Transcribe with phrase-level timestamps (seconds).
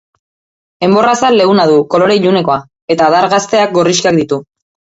[0.87, 2.57] Enbor-azal leuna du, kolore ilunekoa
[2.97, 4.45] eta adar gazteak gorrixkak ditu.